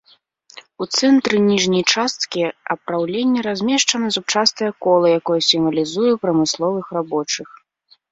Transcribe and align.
У 0.83 0.85
цэнтры 0.99 1.35
ніжняй 1.49 1.83
часткі 1.93 2.41
апраўлення 2.75 3.43
размешчана 3.47 4.07
зубчастае 4.15 4.71
кола, 4.87 5.07
якое 5.19 5.37
сімвалізуе 5.49 6.11
прамысловых 6.25 6.85
рабочых. 6.99 7.47